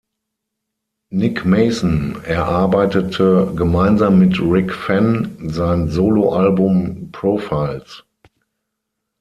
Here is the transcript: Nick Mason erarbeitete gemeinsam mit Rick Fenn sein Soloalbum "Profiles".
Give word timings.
Nick 1.11 1.45
Mason 1.45 2.19
erarbeitete 2.25 3.53
gemeinsam 3.55 4.17
mit 4.17 4.39
Rick 4.39 4.73
Fenn 4.73 5.37
sein 5.51 5.89
Soloalbum 5.89 7.11
"Profiles". 7.11 8.03